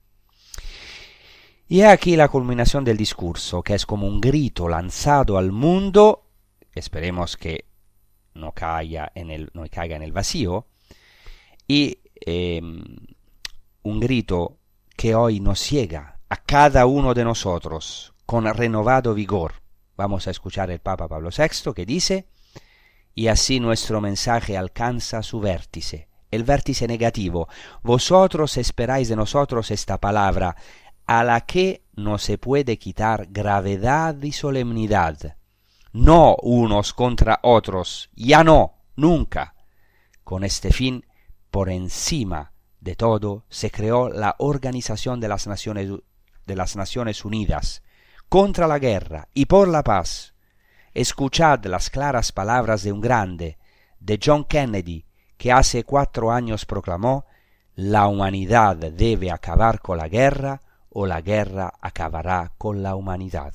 [1.70, 6.24] Y he aquí la culminación del discurso, que es como un grito lanzado al mundo,
[6.74, 7.66] esperemos que
[8.36, 9.66] no caiga en el, no
[10.14, 10.68] vacío,
[11.68, 12.86] y em,
[13.84, 14.60] un grito
[14.96, 19.56] que hoy nos llega a cada uno de nosotros con renovado vigor.
[19.98, 22.28] Vamos a escuchar el Papa Pablo VI que dice,
[23.14, 27.50] y así nuestro mensaje alcanza su vértice, el vértice negativo.
[27.84, 30.56] Vosotros esperáis de nosotros esta palabra,
[31.08, 35.38] a la que no se puede quitar gravedad y solemnidad.
[35.94, 39.56] No unos contra otros, ya no, nunca.
[40.24, 41.06] Con este fin,
[41.50, 45.90] por encima de todo, se creó la Organización de las Naciones,
[46.46, 47.82] de las Naciones Unidas,
[48.30, 50.34] contra la guerra y por la paz,
[50.94, 53.60] Escuchad las claras palabras de un grande,
[54.00, 55.06] de John Kennedy,
[55.38, 57.26] que hace cuatro años proclamó
[57.76, 60.60] La humanidad debe acabar con la guerra
[61.00, 63.54] o la guerra acabará con la humanidad.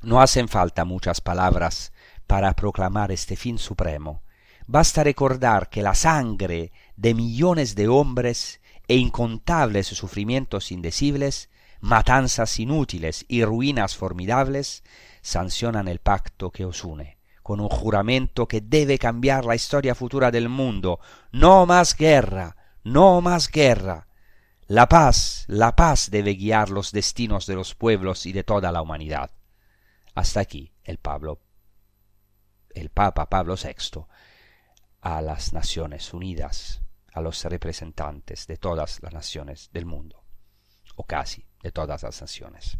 [0.00, 1.92] No hacen falta muchas palabras
[2.26, 4.22] para proclamar este fin supremo.
[4.66, 11.50] Basta recordar que la sangre de millones de hombres e incontables sufrimientos indecibles,
[11.82, 14.84] matanzas inútiles y ruinas formidables
[15.20, 20.30] sancionan el pacto que os une, con un juramento que debe cambiar la historia futura
[20.30, 20.98] del mundo.
[21.30, 24.06] No más guerra, no más guerra.
[24.66, 28.80] La paz, la paz debe guiar los destinos de los pueblos y de toda la
[28.80, 29.30] humanidad.
[30.14, 31.40] Hasta aquí el Pablo,
[32.70, 34.06] el Papa Pablo VI
[35.02, 36.80] a las Naciones Unidas,
[37.12, 40.24] a los representantes de todas las naciones del mundo,
[40.96, 42.78] o casi de todas las naciones.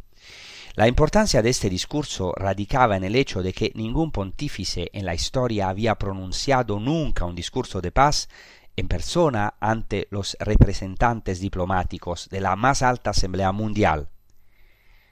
[0.77, 5.15] La importancia de este discurso radicaba en el hecho de que ningún pontífice en la
[5.15, 8.31] historia había pronunciado nunca un discurso de paz
[8.77, 14.09] en persona ante los representantes diplomáticos de la más alta Asamblea Mundial.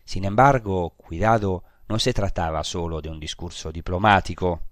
[0.05, 4.63] Sin embargo, cuidado, no se trataba solo de un discurso diplomático.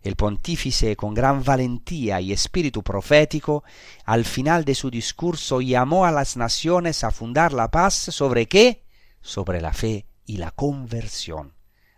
[0.00, 3.64] El pontífice, con gran valentía y espíritu profético,
[4.04, 8.84] al final de su discurso llamó a las naciones a fundar la paz sobre qué?
[9.20, 11.54] Sobre la fe y la conversión.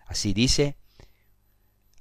[0.06, 0.78] Así dice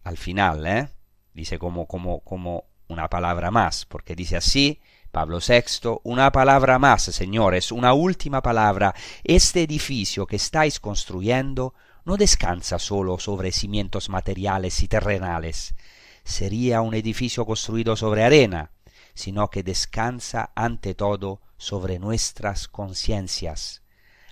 [0.04, 0.90] al final, ¿eh?
[1.34, 7.04] Dice como, como, como una palabra más, porque dice así, Pablo VI, una palabra más,
[7.04, 8.94] señores, una última palabra.
[9.24, 11.74] Este edificio que estáis construyendo
[12.04, 15.76] no descansa solo sobre cimientos materiales y terrenales.
[16.24, 18.72] Sería un edificio construido sobre arena,
[19.14, 23.84] sino que descansa ante todo sobre nuestras conciencias.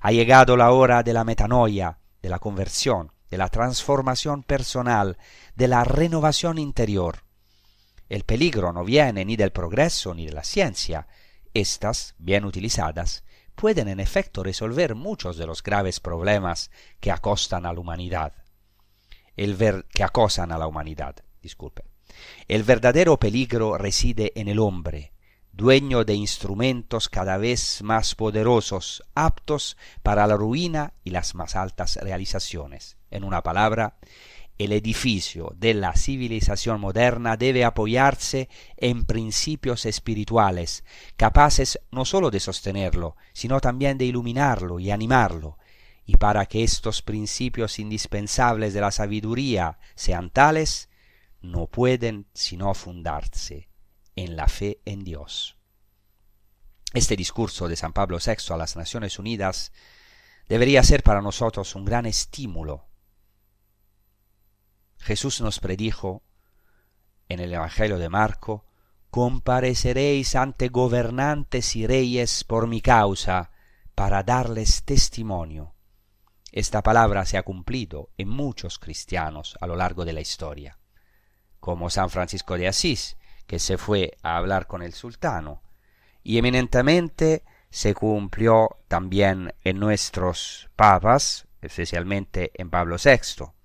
[0.01, 5.17] Ha llegado la hora de la metanoia, de la conversión, de la transformación personal,
[5.55, 7.26] de la renovación interior.
[8.09, 11.07] El peligro no viene ni del progreso ni de la ciencia.
[11.53, 13.23] Estas, bien utilizadas,
[13.55, 18.33] pueden en efecto resolver muchos de los graves problemas que acostan a la humanidad.
[19.35, 21.83] El ver que acosan a la humanidad, disculpe.
[22.47, 25.13] El verdadero peligro reside en el hombre,
[25.51, 31.97] dueño de instrumentos cada vez más poderosos, aptos para la ruina y las más altas
[31.97, 32.97] realizaciones.
[33.09, 33.97] En una palabra,
[34.57, 40.83] el edificio de la civilización moderna debe apoyarse en principios espirituales,
[41.15, 45.57] capaces no sólo de sostenerlo, sino también de iluminarlo y animarlo,
[46.05, 50.89] y para que estos principios indispensables de la sabiduría sean tales,
[51.41, 53.69] no pueden sino fundarse
[54.15, 55.57] en la fe en Dios.
[56.93, 59.71] Este discurso de San Pablo VI a las Naciones Unidas
[60.47, 62.86] debería ser para nosotros un gran estímulo.
[65.07, 66.21] Jesús nos predijo
[67.29, 68.65] en el Evangelio de Marco
[69.09, 73.51] compareceréis ante gobernantes y reyes por mi causa,
[73.95, 75.75] para darles testimonio.
[76.51, 80.77] Esta palabra se ha cumplido en muchos cristianos a lo largo de la historia,
[81.61, 85.63] como San Francisco de Asís, que se fue a hablar con el sultano,
[86.21, 93.56] y eminentemente se cumplió también en nuestros papas, especialmente en Pablo VI,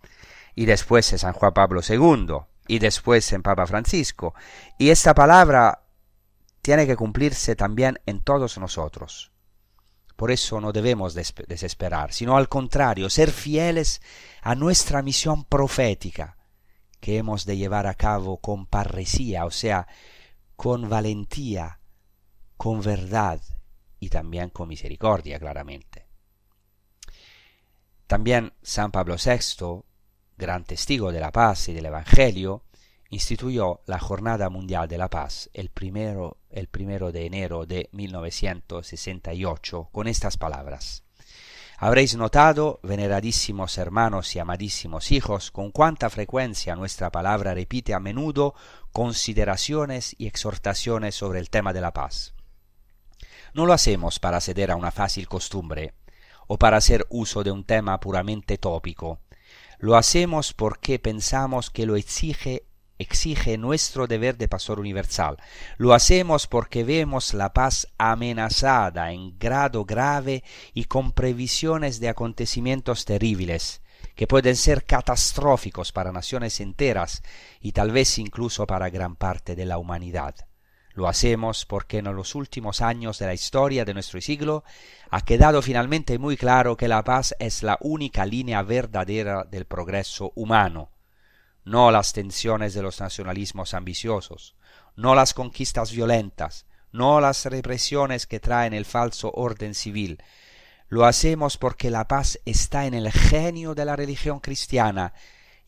[0.55, 4.35] y después en San Juan Pablo II, y después en Papa Francisco.
[4.79, 5.83] Y esta palabra
[6.61, 9.33] tiene que cumplirse también en todos nosotros.
[10.17, 14.01] Por eso no debemos desesperar, sino al contrario, ser fieles
[14.43, 16.37] a nuestra misión profética,
[17.01, 19.89] que hemos de llevar a cabo con parresía, o sea,
[20.55, 21.81] con valentía,
[22.57, 23.41] con verdad
[23.99, 26.07] y también con misericordia, claramente.
[28.07, 29.83] También San Pablo VI
[30.43, 32.65] gran testigo de la paz y del Evangelio,
[33.11, 39.89] instituyó la Jornada Mundial de la Paz el primero, el primero de enero de 1968
[39.93, 41.05] con estas palabras.
[41.79, 48.55] Habréis notado, veneradísimos hermanos y amadísimos hijos, con cuánta frecuencia nuestra palabra repite a menudo
[48.93, 52.35] consideraciones y exhortaciones sobre el tema de la paz.
[53.55, 55.95] No lo hacemos para ceder a una fácil costumbre,
[56.49, 59.21] o para hacer uso de un tema puramente tópico,
[59.83, 62.69] lo hacemos porque pensamos que lo exige
[62.99, 65.39] exige nuestro deber de pastor universal.
[65.77, 73.05] Lo hacemos porque vemos la paz amenazada en grado grave y con previsiones de acontecimientos
[73.05, 73.83] terribles,
[74.15, 77.25] que pueden ser catastróficos para naciones enteras
[77.61, 80.37] y tal vez incluso para gran parte de la humanidad.
[80.95, 84.63] Lo hacemos porque en los últimos años de la historia de nuestro siglo
[85.15, 90.33] ha quedado finalmente muy claro que la paz es la única línea verdadera del progreso
[90.37, 90.91] humano,
[91.65, 94.57] no las tensiones de los nacionalismos ambiciosos,
[94.97, 100.23] no las conquistas violentas, no las represiones que traen el falso orden civil.
[100.89, 105.13] Lo hacemos porque la paz está en el genio de la religión cristiana,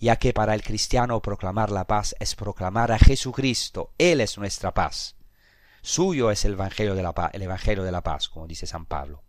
[0.00, 4.72] ya que para el cristiano proclamar la paz es proclamar a Jesucristo, Él es nuestra
[4.72, 5.16] paz.
[5.82, 8.86] Suyo es el Evangelio de la paz, el Evangelio de la paz, como dice San
[8.86, 9.23] Pablo.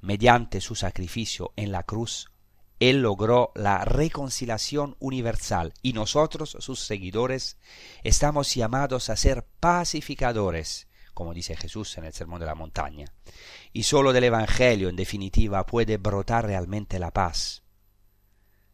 [0.00, 2.30] Mediante su sacrificio en la cruz,
[2.78, 7.58] Él logró la reconciliación universal y nosotros, sus seguidores,
[8.02, 13.12] estamos llamados a ser pacificadores, como dice Jesús en el Sermón de la Montaña.
[13.72, 17.62] Y sólo del Evangelio, en definitiva, puede brotar realmente la paz.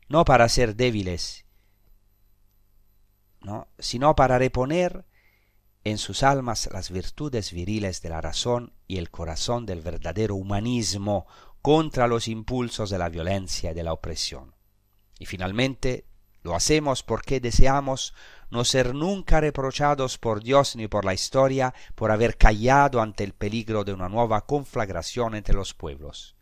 [0.09, 1.45] No para ser débiles,
[3.41, 3.67] ¿no?
[3.79, 5.05] sino para reponer
[5.87, 11.29] en sus almas las virtudes viriles de la razón y el corazón del verdadero humanismo
[11.63, 14.57] contra los impulsos de la violencia y de la opresión.
[15.21, 16.05] Y finalmente
[16.43, 18.15] lo hacemos porque deseamos
[18.51, 23.33] no ser nunca reprochados por Dios ni por la historia por haber callado ante el
[23.33, 26.35] peligro de una nueva conflagración entre los pueblos,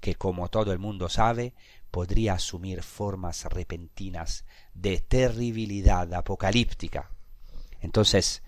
[0.00, 1.52] que como todo el mundo sabe,
[1.90, 7.10] podría asumir formas repentinas de terribilidad apocalíptica.
[7.82, 8.42] Entonces,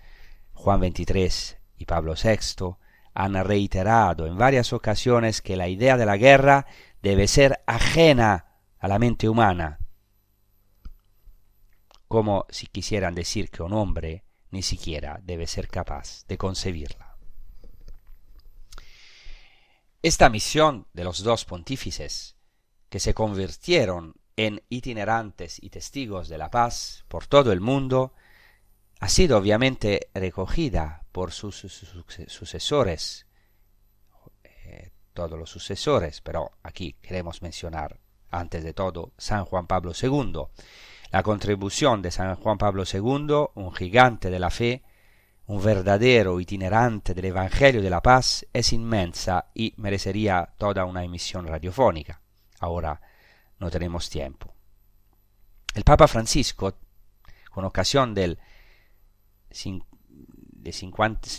[0.59, 2.75] Juan XXIII y Pablo VI
[3.13, 6.67] han reiterado en varias ocasiones que la idea de la guerra
[7.01, 9.79] debe ser ajena a la mente humana,
[12.09, 17.15] como si quisieran decir que un hombre ni siquiera debe ser capaz de concebirla.
[20.01, 22.35] Esta misión de los dos pontífices,
[22.89, 28.13] que se convirtieron en itinerantes y testigos de la paz por todo el mundo,
[28.99, 31.55] ha sido obviamente recogida por sus,
[32.27, 33.25] sucesores,
[34.43, 40.43] eh, todos los sucesores, pero aquí queremos mencionar antes de todo San Juan Pablo II.
[41.11, 44.83] La contribución de San Juan Pablo II, un gigante de la fe,
[45.47, 51.47] un verdadero itinerante del Evangelio de la Paz, es inmensa y merecería toda una emisión
[51.47, 52.21] radiofónica.
[52.59, 53.01] Ahora
[53.57, 54.53] no tenemos tiempo.
[55.73, 56.75] El Papa Francisco,
[57.49, 58.37] con ocasión del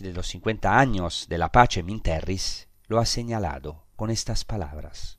[0.00, 5.18] de, los 50 años de la Pace in Terris, lo ha señalado con estas palabras.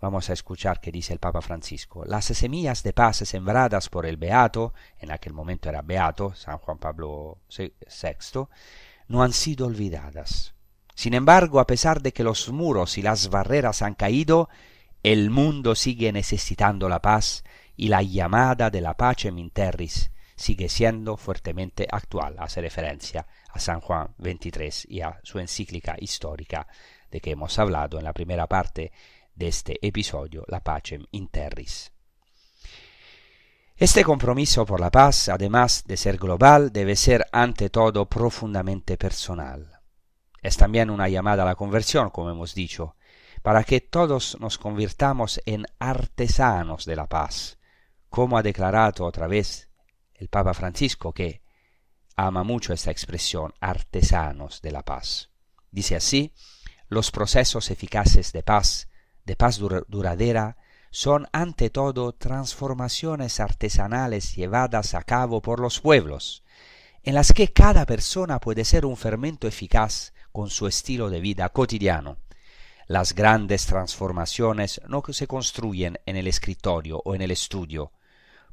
[0.00, 2.04] Vamos a escuchar qué dice el Papa Francisco.
[2.06, 6.78] Las semillas de paz sembradas por el Beato, en aquel momento era Beato, San Juan
[6.78, 8.46] Pablo VI,
[9.08, 10.54] no han sido olvidadas.
[10.94, 14.48] Sin embargo, a pesar de que los muros y las barreras han caído,
[15.02, 17.44] el mundo sigue necesitando la paz
[17.76, 20.10] y la llamada de la pace in terris
[20.40, 22.36] sigue siendo fuertemente actual.
[22.38, 26.66] Hace referencia a San Juan XXIII y a su encíclica histórica
[27.10, 28.90] de que hemos hablado en la primera parte
[29.34, 31.92] de este episodio, La Pacem in Terris.
[33.76, 39.80] Este compromiso por la paz, además de ser global, debe ser ante todo profundamente personal.
[40.40, 42.96] Es también una llamada a la conversión, como hemos dicho,
[43.42, 47.58] para que todos nos convirtamos en artesanos de la paz,
[48.08, 49.69] como ha declarado otra vez
[50.20, 51.40] el Papa Francisco, que
[52.14, 55.30] ama mucho esta expresión, artesanos de la paz.
[55.70, 56.34] Dice así,
[56.88, 58.88] los procesos eficaces de paz,
[59.24, 60.58] de paz duradera,
[60.90, 66.44] son ante todo transformaciones artesanales llevadas a cabo por los pueblos,
[67.02, 71.48] en las que cada persona puede ser un fermento eficaz con su estilo de vida
[71.48, 72.18] cotidiano.
[72.86, 77.92] Las grandes transformaciones no se construyen en el escritorio o en el estudio,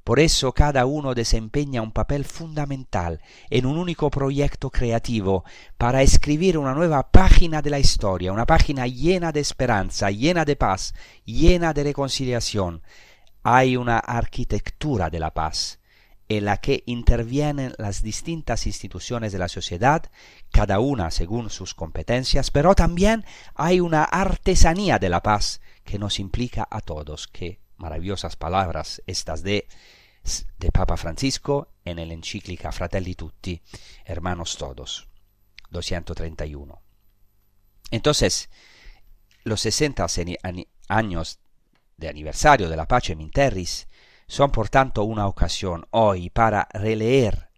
[0.07, 5.43] por eso cada uno desempeña un papel fundamental en un único proyecto creativo
[5.77, 10.55] para escribir una nueva página de la historia, una página llena de esperanza, llena de
[10.55, 10.93] paz,
[11.25, 12.83] llena de reconciliación.
[13.43, 15.81] Hay una arquitectura de la paz
[16.29, 20.09] en la que intervienen las distintas instituciones de la sociedad,
[20.53, 26.17] cada una según sus competencias, pero también hay una artesanía de la paz que nos
[26.17, 27.27] implica a todos.
[27.27, 29.67] Qué maravillosas palabras estas de
[30.57, 33.61] de Papa Francisco en el encíclica Fratelli Tutti,
[34.05, 35.07] Hermanos Todos,
[35.69, 36.81] 231.
[37.91, 38.49] Entonces,
[39.43, 40.05] los 60
[40.89, 41.39] años
[41.95, 43.87] de aniversario de la Pacem in Terris
[44.27, 47.49] son por tanto una ocasión hoy para releer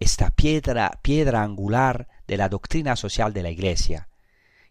[0.00, 4.08] esta piedra, piedra angular de la doctrina social de la Iglesia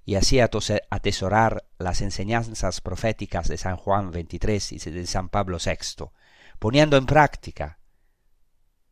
[0.05, 6.05] y así atesorar las enseñanzas proféticas de San Juan XXIII y de San Pablo VI,
[6.63, 7.77] poniendo en práctica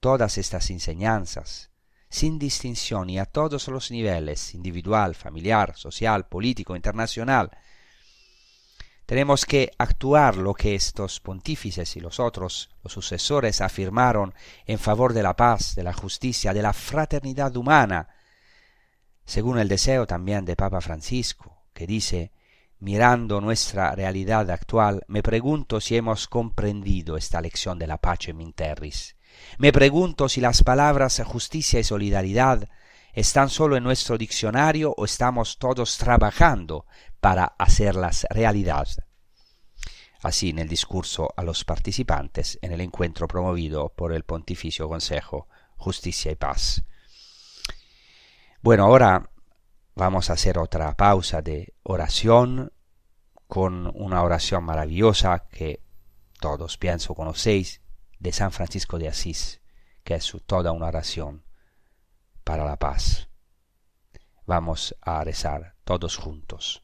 [0.01, 1.71] todas estas enseñanzas,
[2.09, 7.49] sin distinción y a todos los niveles, individual, familiar, social, político, internacional,
[9.05, 14.33] tenemos que actuar lo que estos pontífices y los otros, los sucesores, afirmaron
[14.65, 18.09] en favor de la paz, de la justicia, de la fraternidad humana,
[19.23, 22.33] según el deseo también de Papa Francisco, que dice
[22.81, 28.53] Mirando nuestra realidad actual, me pregunto si hemos comprendido esta lección de la Pacem in
[28.53, 29.15] Terris.
[29.59, 32.67] Me pregunto si las palabras justicia y solidaridad
[33.13, 36.87] están solo en nuestro diccionario o estamos todos trabajando
[37.19, 38.87] para hacerlas realidad.
[40.23, 45.47] Así en el discurso a los participantes en el encuentro promovido por el Pontificio Consejo
[45.77, 46.83] Justicia y Paz.
[48.63, 49.30] Bueno, ahora
[49.95, 52.71] Vamos a hacer otra pausa de oración
[53.47, 55.83] con una oración maravillosa que
[56.39, 57.81] todos pienso conocéis
[58.19, 59.61] de San Francisco de Asís,
[60.03, 61.43] que es toda una oración
[62.43, 63.29] para la paz.
[64.45, 66.83] Vamos a rezar todos juntos.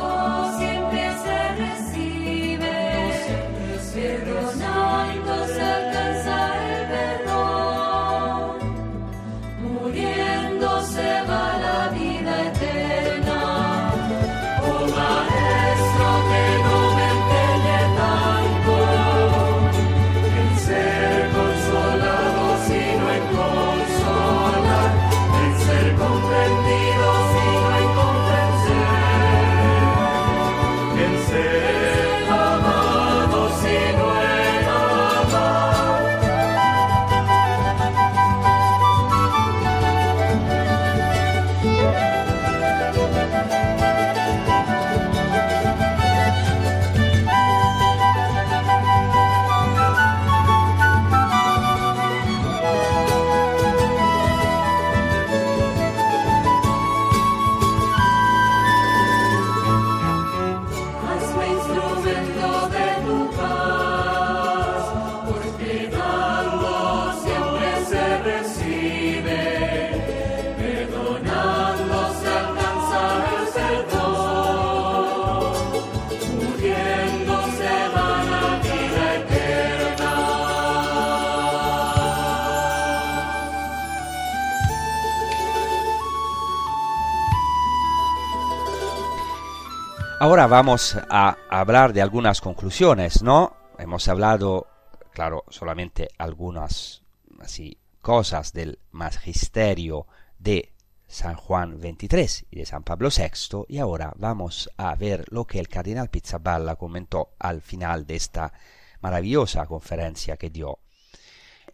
[90.50, 93.58] Vamos a hablar de algunas conclusiones, ¿no?
[93.78, 94.66] Hemos hablado,
[95.12, 97.04] claro, solamente algunas
[97.41, 100.08] así cosas del magisterio
[100.39, 100.74] de
[101.06, 105.60] San Juan XXIII y de San Pablo VI y ahora vamos a ver lo que
[105.60, 108.54] el cardenal Pizzaballa comentó al final de esta
[109.02, 110.80] maravillosa conferencia que dio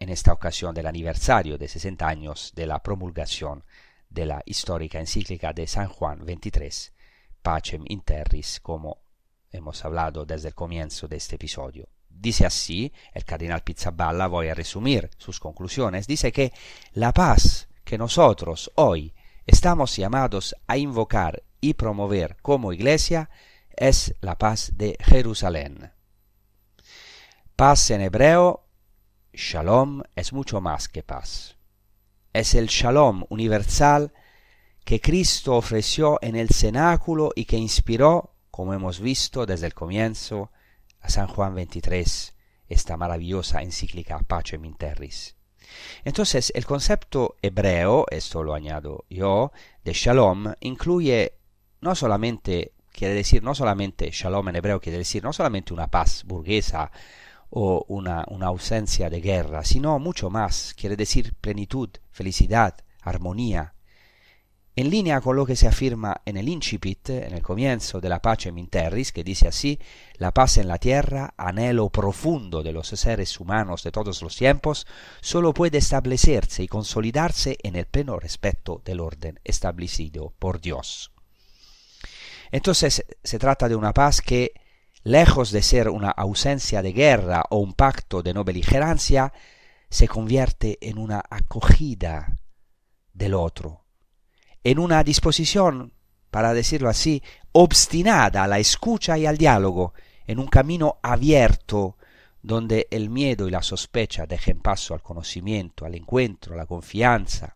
[0.00, 3.62] en esta ocasión del aniversario de 60 años de la promulgación
[4.10, 6.92] de la histórica encíclica de San Juan XXIII
[7.44, 9.02] pacem in terris, como
[9.50, 11.88] hemos hablado desde el comienzo de este episodio.
[12.08, 16.52] Dice así, el cardenal Pizzaballa, voy a resumir sus conclusiones, dice que
[16.94, 19.12] la paz que nosotros hoy
[19.46, 23.28] estamos llamados a invocar y promover como iglesia
[23.76, 25.92] es la paz de Jerusalén.
[27.56, 28.64] Paz en hebreo,
[29.34, 31.58] shalom, es mucho más que paz.
[32.32, 34.12] Es el shalom universal
[34.84, 40.50] que Cristo ofreció en el cenáculo y que inspiró, como hemos visto desde el comienzo,
[41.00, 42.34] a San Juan XXIII,
[42.68, 45.36] esta maravillosa encíclica Pacem in Terris.
[46.04, 51.38] Entonces, el concepto hebreo, esto lo añado yo, de shalom, incluye
[51.80, 56.24] no solamente, quiere decir, no solamente shalom en hebreo quiere decir no solamente una paz
[56.24, 56.90] burguesa
[57.50, 63.73] o una, una ausencia de guerra, sino mucho más, quiere decir plenitud, felicidad, armonía,
[64.76, 68.20] en línea con lo que se afirma en el incipit, en el comienzo de la
[68.20, 69.78] Pacem in Terris, que dice así,
[70.16, 74.86] la paz en la tierra, anhelo profundo de los seres humanos de todos los tiempos,
[75.20, 81.12] solo puede establecerse y consolidarse en el pleno respeto del orden establecido por Dios.
[82.50, 84.54] Entonces se trata de una paz que,
[85.04, 89.32] lejos de ser una ausencia de guerra o un pacto de no beligerancia,
[89.88, 92.36] se convierte en una acogida
[93.12, 93.83] del otro,
[94.64, 95.92] en una disposición,
[96.30, 99.94] para decirlo así, obstinada a la escucha y al diálogo,
[100.26, 101.96] en un camino abierto
[102.42, 107.54] donde el miedo y la sospecha dejen paso al conocimiento, al encuentro, a la confianza.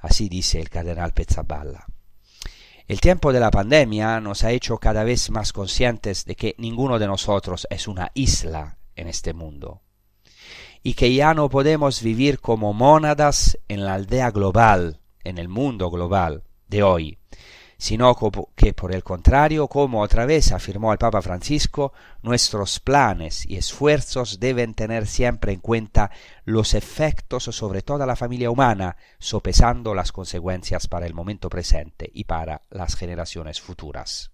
[0.00, 1.86] Así dice el cardenal Pezzaballa.
[2.86, 6.98] El tiempo de la pandemia nos ha hecho cada vez más conscientes de que ninguno
[6.98, 9.82] de nosotros es una isla en este mundo
[10.82, 15.90] y que ya no podemos vivir como mónadas en la aldea global, en el mundo
[15.90, 17.18] global de hoy,
[17.80, 18.14] sino
[18.54, 24.38] que por el contrario, como otra vez afirmó el Papa Francisco, nuestros planes y esfuerzos
[24.38, 26.10] deben tener siempre en cuenta
[26.44, 32.24] los efectos sobre toda la familia humana, sopesando las consecuencias para el momento presente y
[32.24, 34.30] para las generaciones futuras.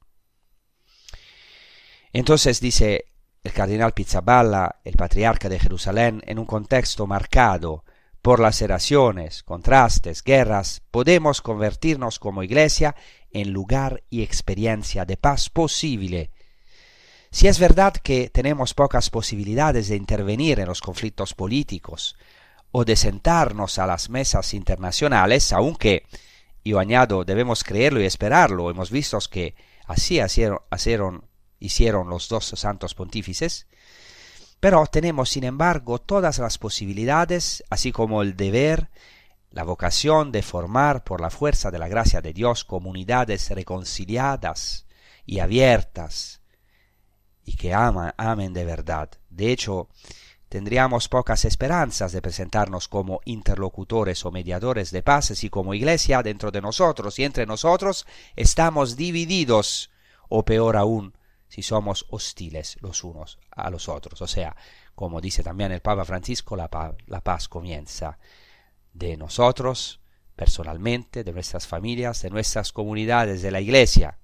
[2.13, 3.13] Entonces dice
[3.45, 7.85] el cardenal Pizzaballa, el patriarca de Jerusalén, en un contexto marcado
[8.27, 12.97] por laceraciones, contrastes, guerras, podemos convertirnos como iglesia
[13.31, 16.33] en lugar y experiencia de paz posible.
[17.31, 22.17] Si es verdad que tenemos pocas posibilidades de intervenir en los conflictos políticos
[22.73, 26.03] o de sentarnos a las mesas internacionales, aunque,
[26.65, 29.55] yo añado, debemos creerlo y esperarlo, hemos visto que
[29.87, 30.19] así
[31.61, 33.69] hicieron los dos santos pontífices,
[34.67, 38.91] pero tenemos, sin embargo, todas las posibilidades, así como el deber,
[39.53, 44.89] la vocación de formar por la fuerza de la gracia de Dios comunidades reconciliadas
[45.25, 46.41] y abiertas
[47.45, 49.09] y que aman, amen de verdad.
[49.31, 49.89] De hecho,
[50.49, 56.51] tendríamos pocas esperanzas de presentarnos como interlocutores o mediadores de paz si como iglesia dentro
[56.51, 58.05] de nosotros y entre nosotros
[58.35, 59.93] estamos divididos
[60.29, 61.15] o peor aún
[61.49, 64.21] si somos hostiles los unos a los otros.
[64.23, 64.57] O sea,
[64.95, 68.19] como dice también el Papa Francisco, la, paz comienza
[68.93, 70.01] de nosotros
[70.35, 74.19] personalmente, de nuestras familias, de nuestras comunidades, de la iglesia.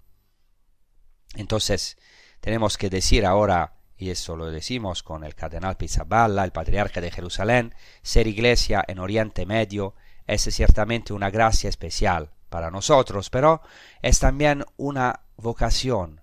[1.35, 1.97] Entonces,
[2.41, 7.11] tenemos que decir ahora, y eso lo decimos con el cardenal Pizzaballa, el patriarca de
[7.11, 9.95] Jerusalén, ser iglesia en Oriente Medio
[10.27, 13.63] es ciertamente una gracia especial para nosotros, pero
[14.01, 16.22] es también una vocación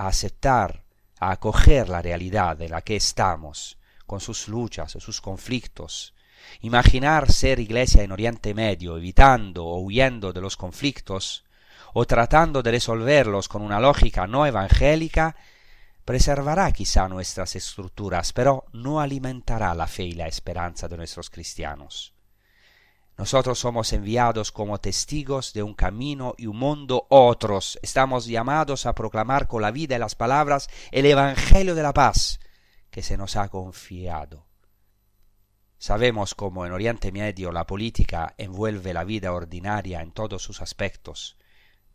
[0.00, 0.82] a aceptar,
[1.18, 3.76] a acoger la realidad en la que estamos,
[4.06, 6.14] con sus luchas, sus conflictos.
[6.62, 11.44] Imaginar ser iglesia en Oriente Medio, evitando o huyendo de los conflictos,
[11.92, 15.36] o tratando de resolverlos con una lógica no evangélica,
[16.06, 22.14] preservará quizá nuestras estructuras, pero no alimentará la fe y la esperanza de nuestros cristianos.
[23.20, 27.78] Nosotros somos enviados como testigos de un camino y un mundo otros.
[27.82, 32.40] Estamos llamados a proclamar con la vida y las palabras el Evangelio de la paz
[32.90, 34.46] que se nos ha confiado.
[35.76, 41.36] Sabemos cómo en Oriente Medio la política envuelve la vida ordinaria en todos sus aspectos,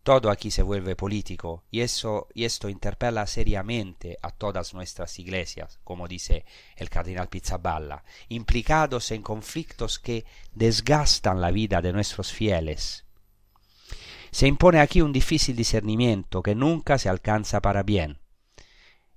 [0.06, 6.08] Todo aquí se vuelve político y, y esto interpela seriamente a todas nuestras iglesias, como
[6.08, 6.46] dice
[6.76, 13.04] el cardenal Pizzaballa, implicados en conflictos que desgastan la vida de nuestros fieles.
[14.30, 18.20] Se impone aquí un difícil discernimiento que nunca se alcanza para bien.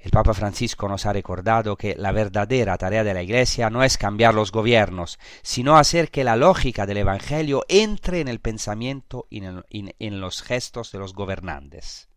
[0.09, 3.99] El Papa Francisco nos ha recordado que la verdadera tarea de la Iglesia no es
[3.99, 9.43] cambiar los gobiernos, sino hacer que la lógica del Evangelio entre en el pensamiento y
[9.45, 12.09] en, los gestos de los gobernantes.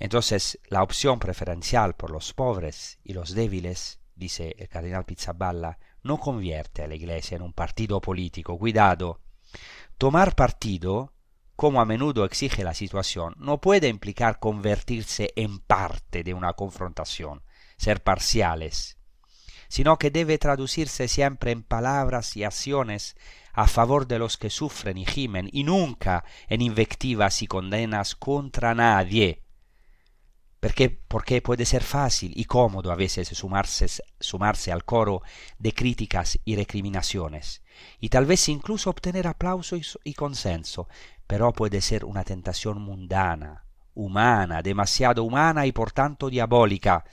[0.00, 6.18] Entonces, la opción preferencial por los pobres y los débiles, dice el cardenal Pizzaballa, no
[6.18, 8.58] convierte a la Iglesia en un partido político.
[8.58, 9.20] Cuidado.
[9.96, 11.12] Tomar partido
[11.58, 17.42] como a menudo exige la situación, no puede implicar convertirse en parte de una confrontación,
[17.76, 18.96] ser parciales,
[19.66, 23.16] sino que debe traducirse siempre en palabras y acciones
[23.52, 28.72] a favor de los que sufren y gimen, y nunca en invectivas y condenas contra
[28.76, 29.42] nadie.
[30.60, 33.86] Porque, porque puede ser fácil y cómodo a veces sumarse,
[34.20, 35.22] sumarse al coro
[35.58, 37.62] de críticas y recriminaciones,
[37.98, 40.88] y tal vez incluso obtener aplauso y consenso,
[41.28, 47.04] pero puede ser una tentación mundana, humana, demasiado humana y por tanto diabólica.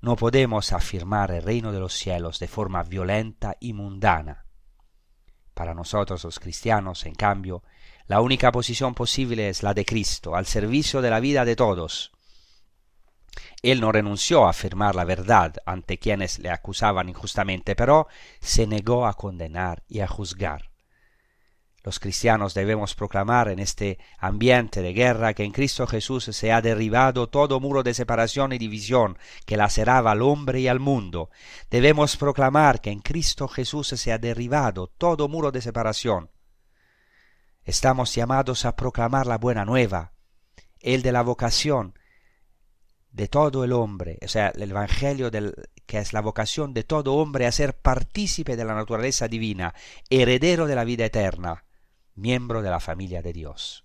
[0.00, 4.46] No podemos afirmar el reino de los cielos de forma violenta y mundana.
[5.52, 7.62] Para nosotros los cristianos, en cambio,
[8.06, 12.10] la única posición posible es la de Cristo, al servicio de la vida de todos.
[13.62, 18.08] Él no renunció a afirmar la verdad ante quienes le acusaban injustamente, pero
[18.40, 20.71] se negó a condenar y a juzgar.
[21.84, 26.62] Los cristianos debemos proclamar en este ambiente de guerra que en Cristo Jesús se ha
[26.62, 31.30] derribado todo muro de separación y división que laceraba al hombre y al mundo.
[31.70, 36.30] Debemos proclamar que en Cristo Jesús se ha derribado todo muro de separación.
[37.64, 40.12] Estamos llamados a proclamar la buena nueva,
[40.78, 41.98] el de la vocación
[43.10, 45.54] de todo el hombre, o sea, el Evangelio del,
[45.86, 49.74] que es la vocación de todo hombre a ser partícipe de la naturaleza divina,
[50.10, 51.64] heredero de la vida eterna
[52.14, 53.84] miembro de la familia de Dios.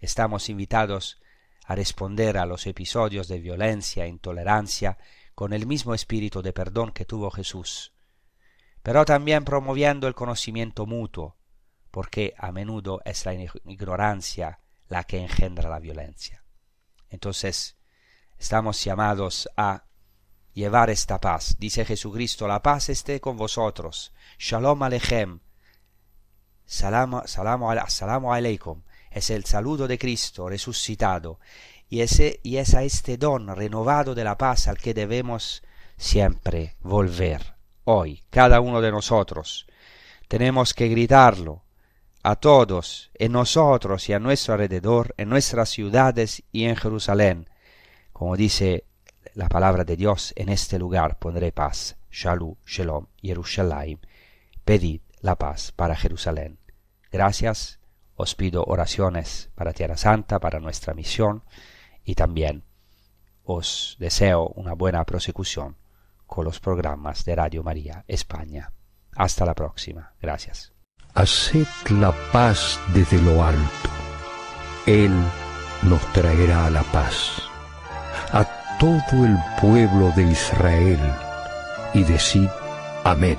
[0.00, 1.20] Estamos invitados
[1.64, 4.98] a responder a los episodios de violencia e intolerancia
[5.34, 7.92] con el mismo espíritu de perdón que tuvo Jesús,
[8.82, 11.36] pero también promoviendo el conocimiento mutuo,
[11.90, 16.44] porque a menudo es la ignorancia la que engendra la violencia.
[17.08, 17.76] Entonces,
[18.38, 19.86] estamos llamados a
[20.52, 21.56] llevar esta paz.
[21.58, 24.12] Dice Jesucristo, la paz esté con vosotros.
[24.38, 25.40] Shalom Alechem,
[26.66, 28.82] Salam, salamu aleikum
[29.16, 31.40] es el saludo de Cristo resucitado
[31.88, 35.62] y, es a este don renovado de la paz al que debemos
[35.96, 37.54] siempre volver.
[37.84, 39.66] Hoy, cada uno de nosotros,
[40.28, 41.62] tenemos que gritarlo
[42.22, 47.48] a todos, en nosotros y a nuestro alrededor, en nuestras ciudades y en Jerusalén.
[48.12, 48.84] Como dice
[49.34, 51.96] la palabra de Dios, en este lugar pondré paz.
[52.10, 54.00] Shalom, Shalom, Jerusalén.
[54.64, 56.58] Pedid la paz para Jerusalén.
[57.12, 57.80] Gracias,
[58.14, 61.42] os pido oraciones para Tierra Santa, para nuestra misión
[62.04, 62.64] y también
[63.44, 65.76] os deseo una buena prosecución
[66.26, 68.72] con los programas de Radio María España.
[69.14, 70.14] Hasta la próxima.
[70.20, 70.72] Gracias.
[71.14, 73.88] Haced la paz desde lo alto.
[74.86, 75.12] Él
[75.82, 77.42] nos traerá la paz.
[78.32, 78.44] A
[78.78, 81.00] todo el pueblo de Israel
[81.94, 82.48] y decid
[83.04, 83.38] amén.